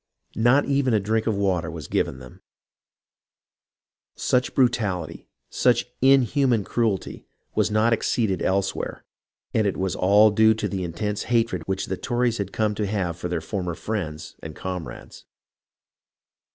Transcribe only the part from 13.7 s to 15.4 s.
friends and comrades.